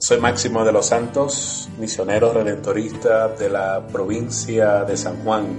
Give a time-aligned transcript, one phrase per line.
[0.00, 5.58] Soy Máximo de los Santos, misionero redentorista de la provincia de San Juan.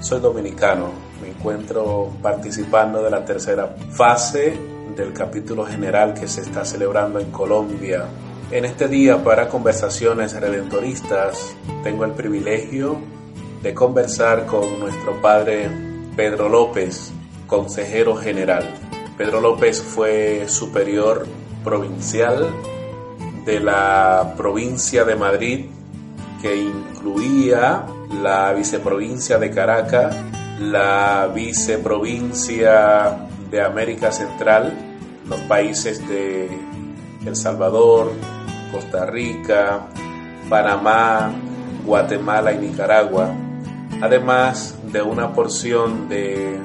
[0.00, 0.92] Soy dominicano.
[1.20, 4.56] Me encuentro participando de la tercera fase
[4.94, 8.04] del capítulo general que se está celebrando en Colombia.
[8.52, 11.52] En este día para conversaciones redentoristas
[11.82, 12.98] tengo el privilegio
[13.64, 15.68] de conversar con nuestro padre
[16.14, 17.12] Pedro López,
[17.48, 18.62] consejero general.
[19.18, 21.26] Pedro López fue superior
[21.64, 22.48] provincial
[23.44, 25.66] de la provincia de Madrid,
[26.40, 27.84] que incluía
[28.22, 30.16] la viceprovincia de Caracas,
[30.60, 34.72] la viceprovincia de América Central,
[35.28, 36.48] los países de
[37.24, 38.12] El Salvador,
[38.70, 39.86] Costa Rica,
[40.48, 41.32] Panamá,
[41.84, 43.30] Guatemala y Nicaragua,
[44.00, 46.58] además de una porción de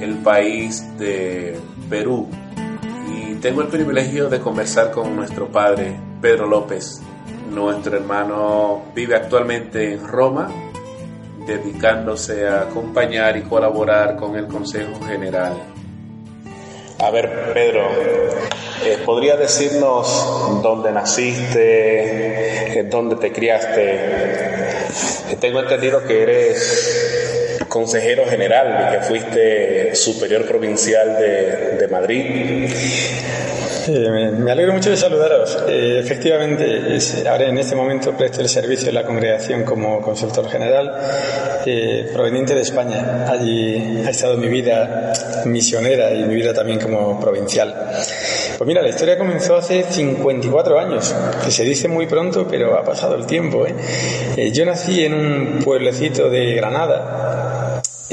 [0.00, 2.28] el país de Perú.
[3.44, 5.94] Tengo el privilegio de conversar con nuestro padre
[6.24, 7.00] Pedro López.
[7.50, 10.50] Nuestro hermano vive actualmente en Roma,
[11.46, 15.52] dedicándose a acompañar y colaborar con el Consejo General.
[16.98, 17.82] A ver, Pedro,
[18.86, 23.98] eh, ¿podría decirnos dónde naciste, dónde te criaste?
[25.38, 32.70] Tengo entendido que eres consejero general y que fuiste superior provincial de, de Madrid.
[33.94, 35.58] Eh, me alegro mucho de saludaros.
[35.68, 40.92] Eh, efectivamente, ahora en este momento presto el servicio en la congregación como consultor general
[41.66, 43.26] eh, proveniente de España.
[43.28, 45.12] Allí ha estado mi vida
[45.44, 47.74] misionera y mi vida también como provincial.
[48.56, 51.14] Pues mira, la historia comenzó hace 54 años,
[51.44, 53.66] que se dice muy pronto, pero ha pasado el tiempo.
[54.36, 57.63] yo nací en un pueblecito de Granada,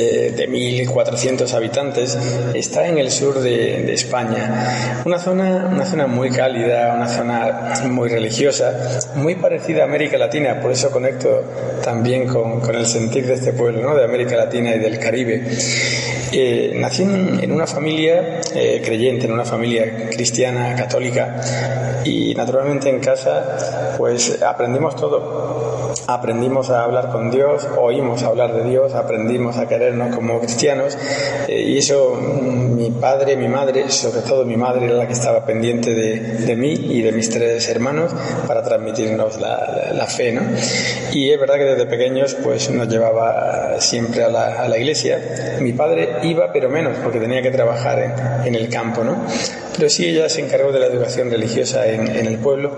[0.01, 2.17] eh, de 1.400 habitantes,
[2.55, 5.01] está en el sur de, España.
[5.05, 10.59] Una zona, una zona muy cálida, una zona muy religiosa, muy parecida a América Latina,
[10.59, 11.43] por eso conecto
[11.83, 13.95] también con, con el sentir de este pueblo, ¿no?
[13.95, 15.43] de América Latina y del Caribe.
[16.33, 22.99] Eh, nací en, una familia eh, creyente, en una familia cristiana, católica, y naturalmente en
[22.99, 25.70] casa pues aprendimos todo.
[26.13, 30.97] Aprendimos a hablar con Dios, oímos hablar de Dios, aprendimos a querernos como cristianos,
[31.47, 35.13] eh, y eso mm, mi padre, mi madre, sobre todo mi madre era la que
[35.13, 38.11] estaba pendiente de, mí y de mis tres hermanos
[38.45, 40.41] para transmitirnos la, fe, ¿no?
[41.13, 45.57] Y es verdad que desde pequeños pues nos llevaba siempre a la, a la iglesia.
[45.61, 49.25] Mi padre iba, pero menos, porque tenía que trabajar en, el campo, ¿no?
[49.77, 52.71] Pero sí ella se encargó de la educación religiosa en, el pueblo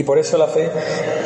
[0.00, 0.70] y por eso la fe,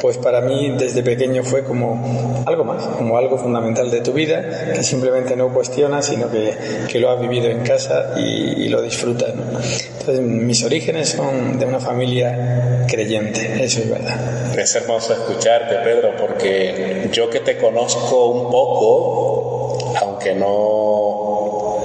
[0.02, 4.72] pues para mí desde pequeño fue como algo más, como algo fundamental de tu vida,
[4.74, 10.20] que simplemente no cuestionas, sino que, lo has vivido en casa y, lo disfrutas, Entonces
[10.20, 14.58] mis orígenes son de una familia creyente, eso es verdad.
[14.58, 21.34] Es hermoso escucharte, Pedro, porque yo que te conozco un poco, aunque no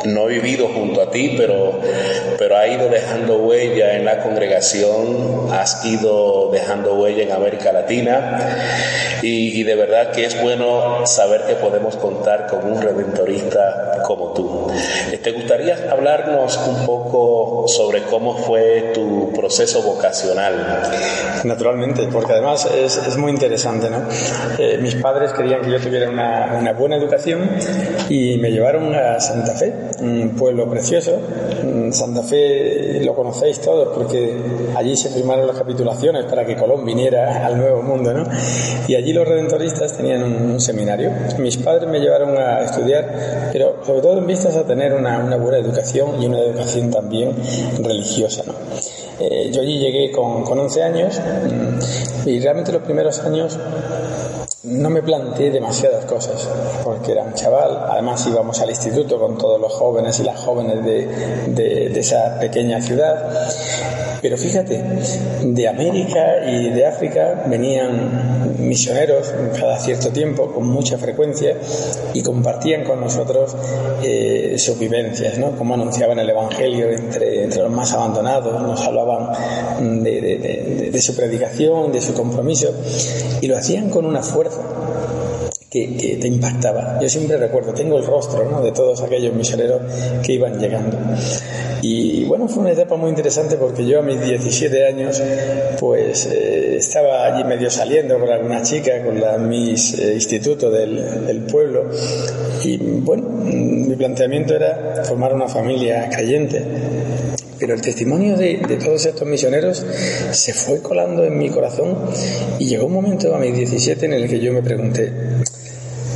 [0.06, 1.80] no he vivido junto a ti, pero,
[2.40, 8.40] pero ha ido dejando huella en la congregación, has ido dejando huella en América Latina.
[9.22, 14.68] Y, de verdad que es bueno saber que podemos contar con un redentorista como tú.
[15.22, 20.84] ¿Te gustaría hablarnos un poco sobre cómo fue tu proceso vocacional?
[21.44, 23.90] Naturalmente, porque además es, muy interesante.
[23.90, 24.04] ¿no?
[24.58, 27.50] Eh, mis padres querían que yo tuviera una, una buena educación
[28.10, 31.20] y me llevaron a Santa Fe un pueblo precioso.
[31.92, 34.38] Santa Fe lo conocéis todos porque
[34.76, 38.24] allí se firmaron las capitulaciones para que Colón viniera al Nuevo Mundo, ¿no?
[38.88, 41.12] Y allí los redentoristas tenían un, seminario.
[41.38, 45.58] Mis padres me llevaron a estudiar, pero sobre todo en vistas a tener una, buena
[45.58, 47.34] educación y una educación también
[47.80, 48.54] religiosa, ¿no?
[49.20, 53.58] Eh, yo allí llegué con, con 11 años mm, y realmente los primeros años
[54.64, 56.48] no me planteé demasiadas cosas,
[56.84, 60.86] porque era un chaval, además íbamos al instituto con todos los jóvenes y las jóvenes
[60.86, 61.08] de,
[61.48, 63.50] de, esa pequeña ciudad,
[64.22, 64.84] Pero fíjate,
[65.44, 71.56] de América y de África venían misioneros cada cierto tiempo, con mucha frecuencia,
[72.14, 73.56] y compartían con nosotros
[74.04, 75.52] eh, sus vivencias, ¿no?
[75.52, 82.14] Cómo anunciaban el Evangelio entre, los más abandonados, nos hablaban de su predicación, de su
[82.14, 82.74] compromiso,
[83.42, 84.62] y lo hacían con una fuerza
[85.70, 87.00] que, te impactaba.
[87.00, 88.62] Yo siempre recuerdo, tengo el rostro ¿no?
[88.62, 89.82] de todos aquellos misioneros
[90.24, 90.98] que iban llegando.
[91.82, 95.22] Y bueno, fue una etapa muy interesante porque yo a mis 17 años
[95.80, 101.26] pues eh, estaba allí medio saliendo con alguna chica, con la mis eh, instituto del,
[101.26, 101.86] del, pueblo
[102.64, 106.64] y bueno, mi planteamiento era formar una familia creyente.
[107.60, 109.86] Pero el testimonio de, de, todos estos misioneros
[110.32, 111.98] se fue colando en mi corazón
[112.58, 115.12] y llegó un momento a mis 17 en el que yo me pregunté,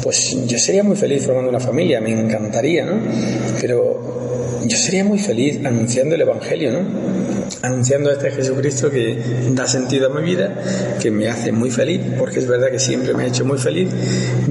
[0.03, 2.99] pues yo sería muy feliz formando una familia, me encantaría, ¿no?
[3.61, 6.79] Pero yo sería muy feliz anunciando el Evangelio, ¿no?
[7.61, 10.53] Anunciando a este Jesucristo que da sentido a mi vida,
[11.01, 13.89] que me hace muy feliz, porque es verdad que siempre me ha hecho muy feliz,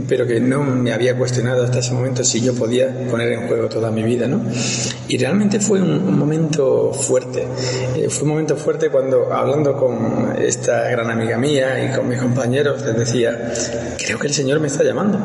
[0.08, 3.68] pero que no me había cuestionado hasta ese momento si yo podía poner en juego
[3.68, 4.42] toda mi vida, ¿no?
[5.08, 7.46] Y realmente fue un, momento fuerte,
[7.96, 12.18] eh, fue un momento fuerte cuando hablando con esta gran amiga mía y con mis
[12.18, 13.52] compañeros les decía,
[13.98, 15.18] creo que el Señor me está llamando.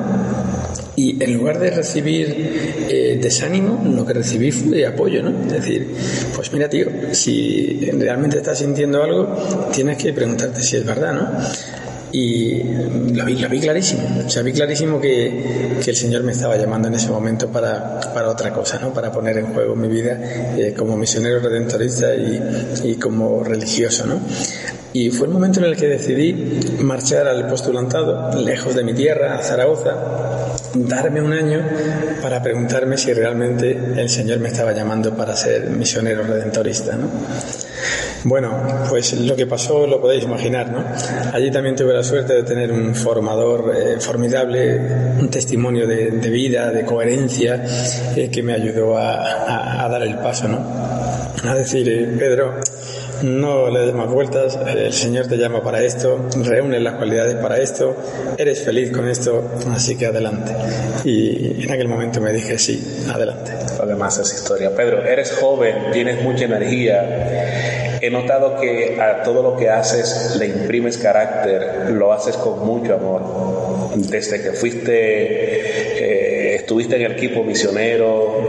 [0.96, 5.46] Y en lugar de recibir eh, desánimo, lo que recibí fue apoyo, ¿no?
[5.46, 5.88] Es decir,
[6.36, 11.30] pues mira, tío, si realmente estás sintiendo algo, tienes que preguntarte si es verdad, ¿no?
[12.12, 12.64] Y
[13.14, 16.88] lo vi, vi clarísimo, o sea, vi clarísimo que, que, el Señor me estaba llamando
[16.88, 18.94] en ese momento para, para otra cosa, ¿no?
[18.94, 20.18] Para poner en juego mi vida
[20.58, 22.42] eh, como misionero redentorista y,
[22.86, 24.22] y como religioso, ¿no?
[24.94, 26.34] Y fue el momento en el que decidí
[26.80, 30.37] marchar al postulantado, lejos de mi tierra, a Zaragoza,
[30.74, 31.62] darme un año
[32.22, 36.96] para preguntarme si realmente el Señor me estaba llamando para ser misionero redentorista.
[36.96, 37.08] ¿no?
[38.24, 38.52] Bueno,
[38.90, 40.84] pues lo que pasó lo podéis imaginar, ¿no?
[41.34, 44.80] Allí también tuve la suerte de tener un formador eh, formidable,
[45.20, 47.64] un testimonio de, vida, de coherencia,
[48.16, 50.60] eh, que me ayudó a, dar el paso, ¿no?
[51.44, 52.56] A decir, eh, Pedro,
[53.24, 57.58] no le des más vueltas, el Señor te llama para esto, reúne las cualidades para
[57.58, 57.96] esto,
[58.38, 60.54] eres feliz con esto, así que adelante.
[61.04, 63.52] Y en aquel momento me dije, sí, adelante.
[63.82, 64.76] Además es historia.
[64.76, 68.00] Pedro, eres joven, tienes mucha energía.
[68.02, 72.96] He notado que a todo lo que haces le imprimes carácter, lo haces con mucho
[72.96, 73.92] amor.
[73.96, 74.94] Desde que fuiste...
[76.04, 76.28] Eh,
[76.68, 78.44] Estuviste en el equipo misionero,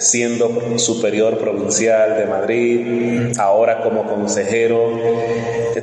[0.00, 4.98] siendo superior provincial de Madrid, ahora como consejero.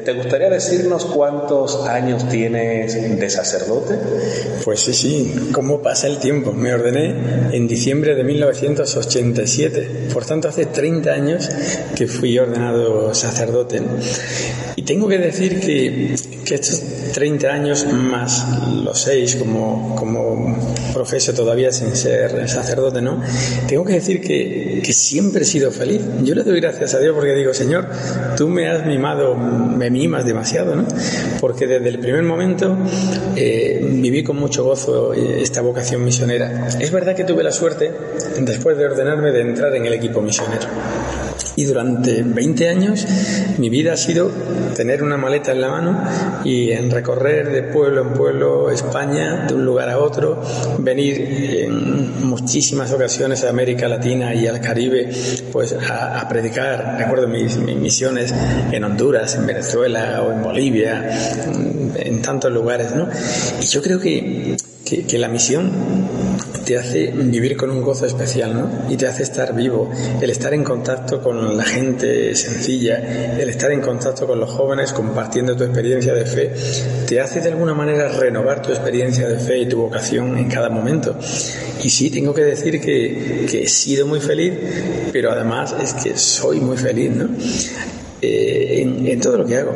[0.03, 3.95] ¿Te gustaría decirnos cuántos años tienes de sacerdote?
[4.63, 6.51] Pues sí, sí, cómo pasa el tiempo.
[6.51, 7.15] Me ordené
[7.51, 11.49] en diciembre de 1987, por tanto hace 30 años
[11.95, 13.81] que fui ordenado sacerdote.
[14.75, 16.15] Y tengo que decir que,
[16.45, 16.81] que estos
[17.13, 20.55] 30 años más los 6 como, como
[20.93, 23.21] profeso todavía sin ser sacerdote, ¿no?
[23.67, 26.01] Tengo que decir que, que siempre he sido feliz.
[26.23, 27.87] Yo le doy gracias a Dios porque digo, Señor,
[28.37, 30.85] tú me has mimado, me mimas demasiado, ¿no?
[31.39, 32.77] Porque desde el primer momento
[33.35, 36.67] eh, viví con mucho gozo esta vocación misionera.
[36.79, 37.91] Es verdad que tuve la suerte,
[38.39, 40.67] después de ordenarme, de entrar en el equipo misionero.
[41.57, 43.03] Y durante 20 años
[43.57, 44.29] mi vida ha sido
[44.75, 46.03] tener una maleta en la mano
[46.43, 50.39] y en recorrer de pueblo en pueblo España, de un lugar a otro,
[50.77, 55.09] venir en muchísimas ocasiones a América Latina y al Caribe,
[55.51, 56.97] pues a, predicar.
[56.99, 58.31] Recuerdo mis, mis, misiones
[58.71, 61.09] en Honduras, en Venezuela o en Bolivia,
[61.95, 63.09] en tantos lugares, ¿no?
[63.59, 64.55] Y yo creo que,
[64.89, 65.71] que, la misión
[66.65, 68.91] te hace vivir con un gozo especial, ¿no?
[68.91, 69.89] Y te hace estar vivo,
[70.21, 74.93] el estar en contacto con la gente sencilla, el estar en contacto con los jóvenes
[74.93, 76.53] compartiendo tu experiencia de fe,
[77.07, 80.69] te hace de alguna manera renovar tu experiencia de fe y tu vocación en cada
[80.69, 81.17] momento.
[81.83, 84.53] Y sí, tengo que decir que, he sido muy feliz,
[85.11, 87.29] pero además es que soy muy feliz, ¿no?
[88.21, 89.73] Eh, en todo lo que hago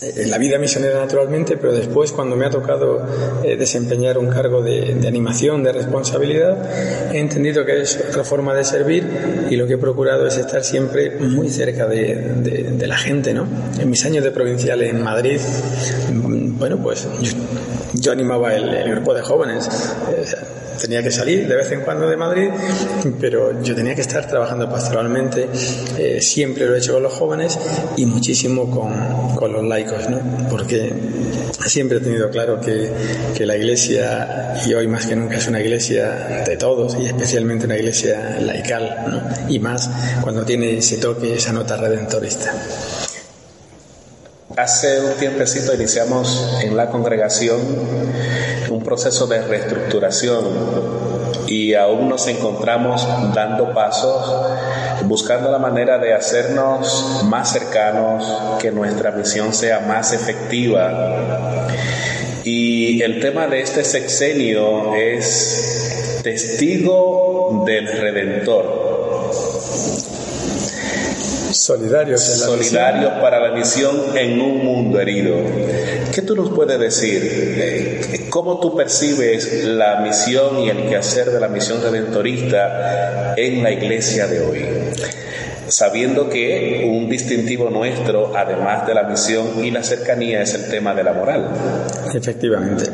[0.00, 3.06] en la vida misionera naturalmente, pero después cuando me ha tocado
[3.42, 8.64] eh, desempeñar un cargo de, animación, de responsabilidad, he entendido que es otra forma de
[8.64, 9.06] servir
[9.48, 13.48] y lo que he procurado es estar siempre muy cerca de, la gente, ¿no?
[13.80, 15.40] En mis años de provincial en Madrid,
[16.58, 17.06] bueno, pues
[17.94, 19.68] yo, animaba el, grupo de jóvenes.
[20.10, 20.24] Eh,
[20.80, 22.48] tenía que salir de vez en cuando de Madrid,
[23.20, 25.48] pero yo tenía que estar trabajando pastoralmente,
[25.98, 27.58] eh, siempre lo he hecho con los jóvenes
[27.96, 30.20] y muchísimo con, con los laicos, ¿no?
[30.50, 30.92] Porque
[31.66, 32.90] siempre he tenido claro que,
[33.34, 37.66] que, la Iglesia, y hoy más que nunca, es una Iglesia de todos y especialmente
[37.66, 39.22] una Iglesia laical, ¿no?
[39.48, 39.90] Y más
[40.22, 42.52] cuando tiene ese toque, esa nota redentorista.
[44.56, 47.60] Hace un tiempecito iniciamos en la congregación
[48.70, 50.46] un proceso de reestructuración
[51.46, 54.46] y aún nos encontramos dando pasos,
[55.04, 58.24] buscando la manera de hacernos más cercanos,
[58.58, 61.68] que nuestra misión sea más efectiva.
[62.42, 68.85] Y el tema de este sexenio es testigo del Redentor.
[71.66, 75.36] Solidarios, Solidarios para la misión en un mundo herido.
[76.14, 78.28] ¿Qué tú nos puedes decir?
[78.30, 84.28] ¿Cómo tú percibes la misión y el quehacer de la misión redentorista en la iglesia
[84.28, 84.64] de hoy?
[85.68, 90.94] sabiendo que un distintivo nuestro, además de la misión y la cercanía, es el tema
[90.94, 91.50] de la moral.
[92.14, 92.84] Efectivamente.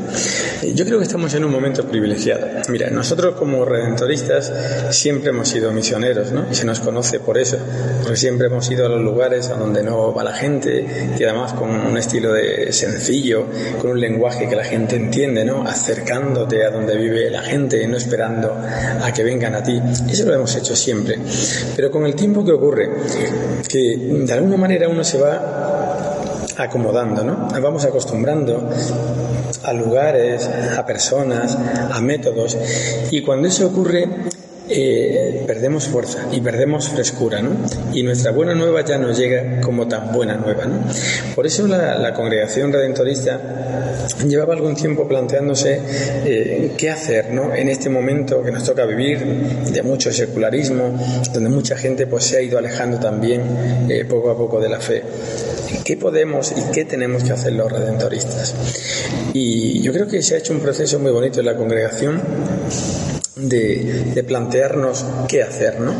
[0.63, 2.47] Yo creo que estamos en un momento privilegiado.
[2.69, 4.53] Mira, nosotros como redentoristas
[4.91, 6.47] siempre hemos sido misioneros, ¿no?
[6.51, 7.57] Y se nos conoce por eso,
[8.01, 11.55] porque siempre hemos ido a los lugares a donde no va la gente y además
[11.55, 13.47] con un estilo de sencillo,
[13.81, 15.65] con un lenguaje que la gente entiende, ¿no?
[15.65, 19.81] Acercándote a donde vive la gente y no esperando a que vengan a ti.
[20.09, 21.19] Eso lo hemos hecho siempre.
[21.75, 22.89] Pero con el tiempo que ocurre?
[23.69, 26.13] Que de alguna manera uno se va
[26.57, 27.49] acomodando, ¿no?
[27.61, 28.71] Vamos acostumbrando
[29.65, 32.57] a lugares, a personas, a métodos.
[33.11, 34.09] Y cuando eso ocurre
[34.75, 37.51] eh, perdemos fuerza y perdemos frescura, ¿no?
[37.93, 40.85] Y nuestra buena nueva ya no llega como tan buena nueva, ¿no?
[41.35, 43.41] Por eso la, congregación redentorista
[44.27, 45.81] llevaba algún tiempo planteándose
[46.25, 47.55] eh, qué hacer, ¿no?
[47.55, 50.99] En este momento que nos toca vivir de mucho secularismo,
[51.33, 53.43] donde mucha gente pues se ha ido alejando también
[53.89, 55.03] eh, poco a poco de la fe.
[55.85, 58.55] ¿Qué podemos y qué tenemos que hacer los redentoristas?
[59.33, 62.21] Y yo creo que se ha hecho un proceso muy bonito en la congregación
[63.37, 65.95] de, plantearnos qué hacer, ¿no?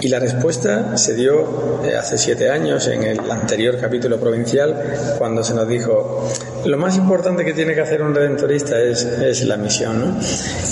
[0.00, 5.42] Y la respuesta se dio eh, hace siete años en el anterior capítulo provincial, cuando
[5.42, 6.28] se nos dijo,
[6.64, 10.20] lo más importante que tiene que hacer un redentorista es, la misión, ¿no?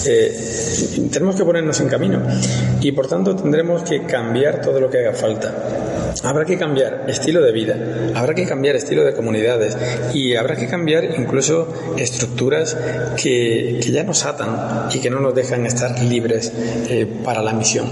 [0.07, 0.37] Eh,
[1.11, 2.23] tenemos que ponernos en camino
[2.81, 5.55] y por tanto tendremos que cambiar todo lo que haga falta.
[6.23, 7.77] Habrá que cambiar estilo de vida,
[8.15, 9.77] habrá que cambiar estilo de comunidades
[10.15, 12.77] y habrá que cambiar incluso estructuras
[13.17, 16.53] que, que ya nos atan y que no nos dejan estar libres
[16.89, 17.87] eh, para la misión.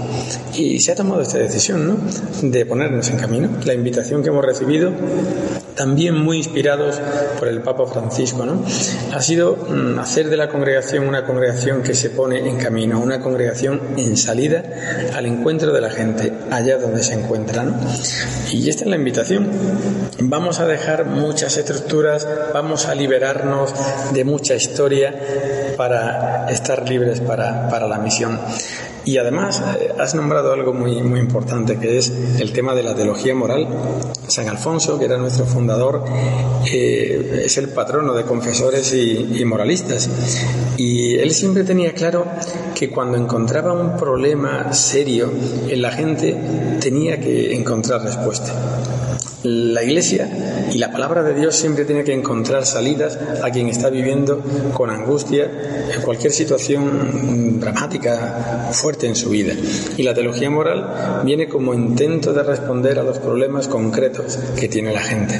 [0.55, 1.97] Y se ha tomado esta decisión, ¿no?
[2.41, 3.49] De ponernos en camino.
[3.65, 4.91] La invitación que hemos recibido,
[5.75, 6.99] también muy inspirados
[7.39, 8.63] por el Papa Francisco, ¿no?
[9.13, 13.19] Ha sido mm, hacer de la congregación una congregación que se pone en camino, una
[13.19, 14.63] congregación en salida
[15.13, 17.75] al encuentro de la gente, allá donde se encuentra, ¿no?
[18.51, 19.49] Y esta es la invitación.
[20.19, 23.73] Vamos a dejar muchas estructuras, vamos a liberarnos
[24.13, 25.13] de mucha historia
[25.77, 28.39] para estar libres para, para la misión.
[29.05, 32.95] Y además eh, has nombrado algo muy, muy importante que es el tema de la
[32.95, 33.67] teología moral.
[34.27, 35.62] San Alfonso, que era nuestro fundador,
[36.65, 40.09] eh, es el patrono de confesores y, y, moralistas.
[40.77, 42.25] Y él siempre tenía claro
[42.73, 45.31] que cuando encontraba un problema serio
[45.67, 46.35] en la gente
[46.79, 48.53] tenía que encontrar respuesta.
[49.43, 50.29] La Iglesia
[50.71, 54.41] y la palabra de Dios siempre tiene que encontrar salidas a quien está viviendo
[54.73, 55.51] con angustia
[55.93, 59.53] en cualquier situación dramática fuerte en su vida.
[59.97, 64.93] Y la teología moral viene como intento de responder a los problemas concretos que tiene
[64.93, 65.37] la gente.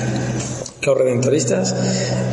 [0.85, 1.73] Los redentoristas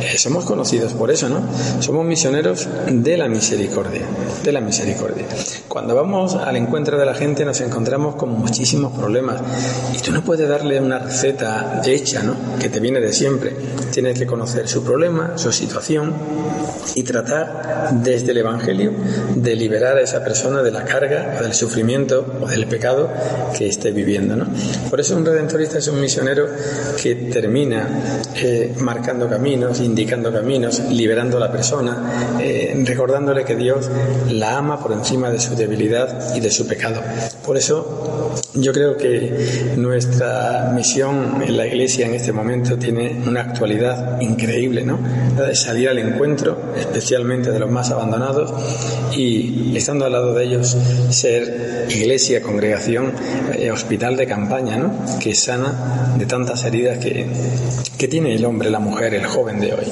[0.01, 1.41] eh, somos conocidos por eso, ¿no?
[1.79, 4.01] Somos misioneros de la misericordia,
[4.43, 5.25] de la misericordia.
[5.69, 9.41] Cuando vamos al encuentro de la gente nos encontramos con muchísimos problemas
[9.95, 12.35] y tú no puedes darle una receta hecha, ¿no?
[12.59, 13.55] Que te viene de siempre.
[13.91, 16.13] Tienes que conocer su problema, su situación
[16.95, 18.91] y tratar desde el Evangelio
[19.35, 23.09] de liberar a esa persona de la carga o del sufrimiento o del pecado
[23.57, 24.47] que esté viviendo, ¿no?
[24.89, 26.47] Por eso un redentorista es un misionero
[27.01, 27.87] que termina
[28.41, 33.89] eh, marcando caminos, indicando caminos, liberando a la persona, eh, recordándole que Dios
[34.29, 37.01] la ama por encima de su debilidad y de su pecado.
[37.45, 43.41] Por eso yo creo que nuestra misión en la Iglesia en este momento tiene una
[43.41, 44.99] actualidad increíble, ¿no?
[45.37, 48.53] de salir al encuentro, especialmente de los más abandonados,
[49.15, 50.75] y estando al lado de ellos,
[51.09, 53.13] ser iglesia, congregación,
[53.53, 54.93] eh, hospital de campaña, ¿no?
[55.19, 57.25] Que sana de tantas heridas que,
[57.97, 59.91] que tiene el hombre, la mujer, el joven de hoy.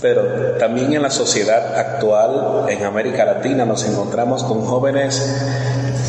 [0.00, 0.22] Pero
[0.58, 5.20] también en la sociedad actual, en América Latina, nos encontramos con jóvenes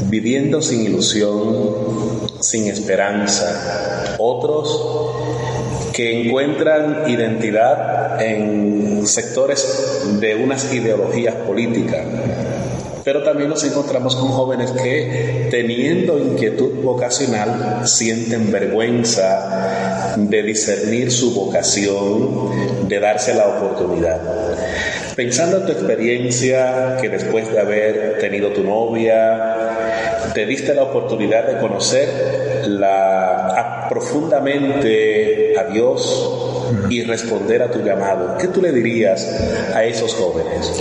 [0.05, 1.75] viviendo sin ilusión,
[2.39, 4.15] sin esperanza.
[4.19, 12.05] Otros que encuentran identidad en sectores de unas ideologías políticas
[13.07, 19.86] pero también nos encontramos con jóvenes que teniendo inquietud vocacional sienten vergüenza
[20.25, 24.19] de discernir su vocación, de darse la oportunidad.
[25.15, 29.55] Pensando en tu experiencia, que después de haber tenido tu novia,
[30.33, 32.09] te diste la oportunidad de conocer
[32.67, 36.33] la, profundamente a Dios
[36.89, 39.27] y responder a tu llamado, ¿qué tú le dirías
[39.73, 40.71] a esos jóvenes?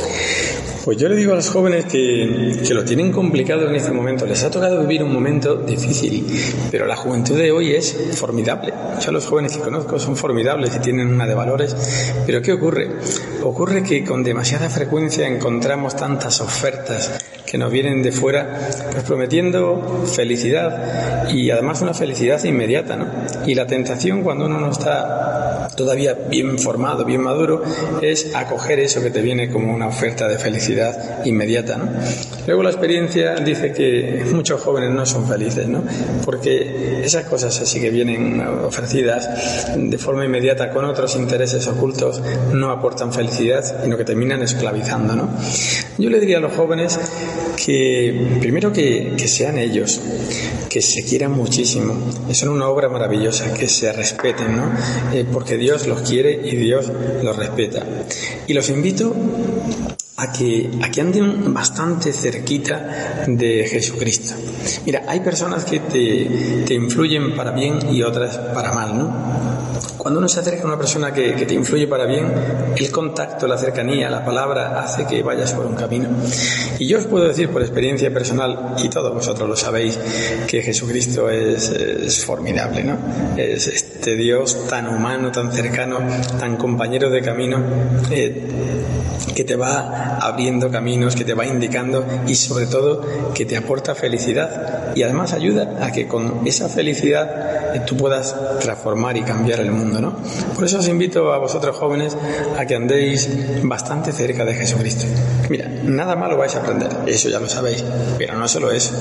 [0.86, 4.24] Pues yo le digo a los jóvenes que, que, lo tienen complicado en este momento.
[4.24, 6.24] Les ha tocado vivir un momento difícil,
[6.70, 8.72] pero la juventud de hoy es formidable.
[9.04, 11.74] Yo los jóvenes que conozco son formidables y tienen una de valores.
[12.24, 12.88] Pero ¿qué ocurre?
[13.42, 20.04] Ocurre que con demasiada frecuencia encontramos tantas ofertas que nos vienen de fuera, pues prometiendo
[20.06, 23.06] felicidad y además una felicidad inmediata, ¿no?
[23.46, 27.62] Y la tentación cuando uno no está todavía bien formado, bien maduro,
[28.02, 30.75] es acoger eso que te viene como una oferta de felicidad
[31.24, 31.78] inmediata.
[32.46, 35.82] Luego la experiencia dice que muchos jóvenes no son felices, ¿no?
[36.24, 39.28] Porque esas cosas así que vienen ofrecidas
[39.76, 45.28] de forma inmediata con otros intereses ocultos no aportan felicidad, sino que terminan esclavizando.
[45.98, 46.98] Yo le diría a los jóvenes
[47.64, 50.00] que primero que, sean ellos,
[50.68, 51.94] que se quieran muchísimo,
[52.32, 54.46] son una obra maravillosa, que se respeten.
[55.12, 56.90] Eh, porque Dios los quiere y Dios
[57.22, 57.84] los respeta.
[58.46, 59.14] Y los invito
[60.16, 64.34] a que, a que anden bastante cerquita de Jesucristo.
[64.86, 69.56] Mira, hay personas que te, te influyen para bien y otras para mal, ¿no?
[70.06, 72.32] Cuando uno se acerca a una persona que, te influye para bien,
[72.76, 76.08] el contacto, la cercanía, la palabra hace que vayas por un camino.
[76.78, 79.98] Y yo os puedo decir por experiencia personal, y todos vosotros lo sabéis,
[80.46, 82.96] que Jesucristo es, formidable, ¿no?
[83.36, 85.98] Es este Dios tan humano, tan cercano,
[86.38, 87.58] tan compañero de camino,
[88.10, 88.46] eh,
[89.34, 93.94] que te va abriendo caminos, que te va indicando y sobre todo que te aporta
[93.94, 99.60] felicidad y además ayuda a que con esa felicidad eh, tú puedas transformar y cambiar
[99.60, 99.86] el mundo.
[100.54, 102.16] Por eso os invito a vosotros jóvenes
[102.58, 103.28] a que andéis
[103.62, 105.04] bastante cerca de Jesucristo.
[105.48, 107.84] Mira, nada malo vais a aprender, eso ya lo sabéis,
[108.18, 108.92] pero no solo eso,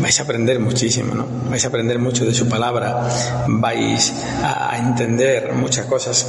[0.00, 1.26] vais a aprender muchísimo, ¿no?
[1.50, 3.06] Vais a aprender mucho de su palabra,
[3.48, 6.26] vais a entender muchas cosas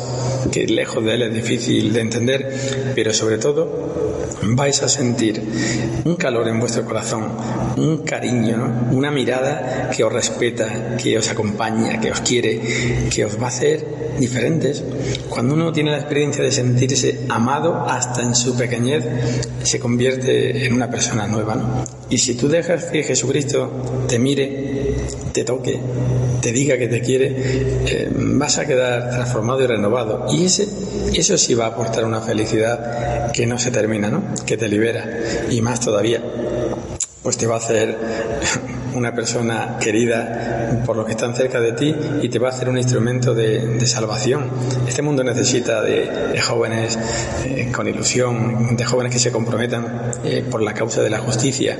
[0.51, 3.69] que lejos de él es difícil de entender, pero sobre todo
[4.43, 5.41] vais a sentir
[6.03, 7.23] un calor en vuestro corazón,
[7.77, 12.61] un cariño, una mirada que os respeta, que os acompaña, que os quiere,
[13.09, 14.83] que os va a hacer diferentes.
[15.29, 19.03] Cuando uno tiene la experiencia de sentirse amado hasta en su pequeñez,
[19.65, 21.85] se convierte en una persona nueva.
[22.09, 24.95] Y si tú dejas que Jesucristo te mire,
[25.33, 25.79] te toque,
[26.41, 27.33] te diga que te quiere,
[27.85, 30.27] eh, vas a quedar transformado y renovado.
[30.31, 30.67] Y ese,
[31.13, 34.23] eso sí va a aportar una felicidad que no se termina, ¿no?
[34.45, 35.19] que te libera.
[35.49, 36.21] Y más todavía,
[37.23, 37.97] pues te va a hacer
[38.95, 42.69] una persona querida por los que están cerca de ti y te va a hacer
[42.69, 44.49] un instrumento de, salvación.
[44.87, 46.97] Este mundo necesita de, jóvenes
[47.45, 51.77] eh, con ilusión, de jóvenes que se comprometan eh, por la causa de la justicia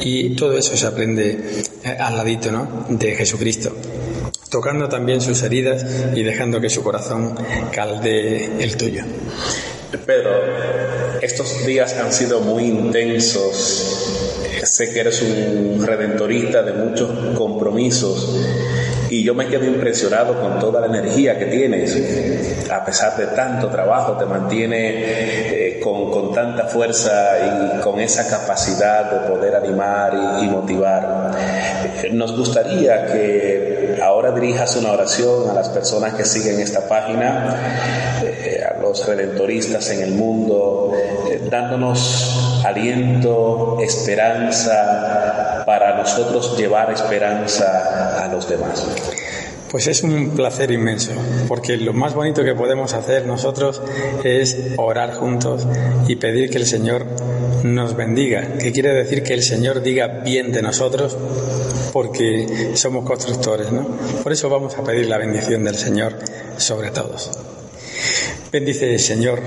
[0.00, 2.86] y todo eso se aprende eh, al ladito ¿no?
[2.88, 3.72] de Jesucristo
[4.50, 7.34] tocando también sus heridas y dejando que su corazón
[7.72, 9.02] calde el tuyo.
[10.06, 10.30] Pedro,
[11.20, 14.23] estos días han sido muy intensos
[14.66, 18.36] sé que eres un redentorista de muchos compromisos
[19.14, 22.68] y yo me quedo impresionado con toda la energía que tienes.
[22.70, 28.28] A pesar de tanto trabajo, te mantiene eh, con, con, tanta fuerza y con esa
[28.28, 31.30] capacidad de poder animar y, motivar.
[32.12, 38.64] Nos gustaría que ahora dirijas una oración a las personas que siguen esta página, eh,
[38.68, 40.92] a los redentoristas en el mundo,
[41.30, 42.33] eh, dándonos
[42.64, 48.84] aliento, esperanza, para nosotros llevar esperanza a los demás.
[49.70, 51.10] Pues es un placer inmenso,
[51.48, 53.82] porque lo más bonito que podemos hacer nosotros
[54.22, 55.66] es orar juntos
[56.06, 57.06] y pedir que el Señor
[57.64, 61.16] nos bendiga, que quiere decir que el Señor diga bien de nosotros,
[61.92, 63.84] porque somos constructores, ¿no?
[64.22, 66.18] Por eso vamos a pedir la bendición del Señor
[66.56, 67.32] sobre todos.
[68.52, 69.40] Bendice, Señor,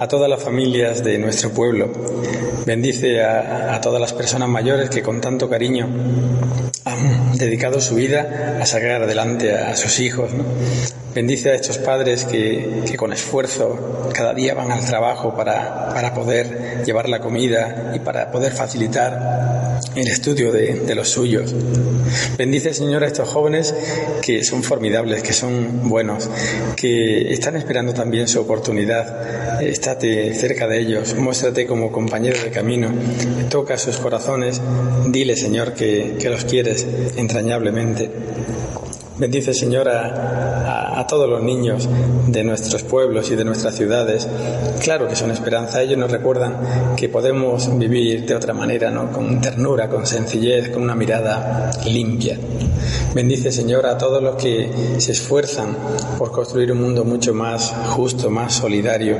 [0.00, 1.88] a todas las familias de nuestro pueblo.
[2.66, 5.88] Bendice a, todas las personas mayores que con tanto cariño
[6.84, 10.30] han dedicado su vida a sacar adelante a, sus hijos.
[11.14, 16.82] Bendice a estos padres que, con esfuerzo cada día van al trabajo para, para, poder
[16.84, 21.54] llevar la comida y para poder facilitar el estudio de, de los suyos.
[22.36, 23.74] Bendice, Señor, a estos jóvenes
[24.22, 26.28] que son formidables, que son buenos,
[26.76, 29.60] que están esperando también su oportunidad.
[29.62, 32.92] Estate cerca de ellos, muéstrate como compañero de camino,
[33.48, 34.60] toca sus corazones,
[35.08, 36.69] dile, Señor, que, que los quieres
[37.16, 38.10] entrañablemente.
[39.20, 41.88] Bendice, Señor, a, todos los niños
[42.28, 44.26] de nuestros pueblos y de nuestras ciudades.
[44.80, 45.82] Claro que son esperanza.
[45.82, 49.10] Ellos nos recuerdan que podemos vivir de otra manera, ¿no?
[49.12, 52.38] Con ternura, con sencillez, con una mirada limpia.
[53.14, 55.76] Bendice, Señor, a todos los que se esfuerzan
[56.16, 59.18] por construir un mundo mucho más justo, más solidario.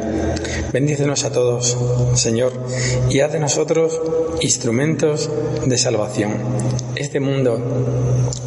[0.72, 1.76] Bendícenos a todos,
[2.14, 2.52] Señor,
[3.08, 4.00] y haz de nosotros
[4.42, 5.28] instrumentos
[5.66, 6.34] de salvación.
[6.94, 7.58] Este mundo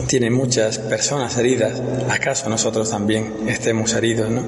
[0.07, 4.29] tiene muchas personas heridas, ¿acaso nosotros también estemos heridos?
[4.29, 4.43] ¿no?